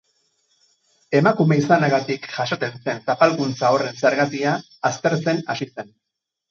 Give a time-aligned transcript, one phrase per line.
[1.19, 4.59] Emakume izanagatik jasaten zen zapalkuntza horren zergatia
[4.93, 5.99] aztertzen hasi zen.